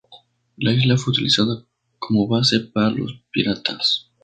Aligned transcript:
La 0.57 0.71
isla 0.73 0.97
fue 0.97 1.11
utilizada 1.11 1.63
como 1.99 2.27
base 2.27 2.59
para 2.61 2.89
los 2.89 3.21
piratas. 3.31 4.09